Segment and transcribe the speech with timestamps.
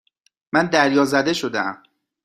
[0.53, 1.83] من دریازده شدهام.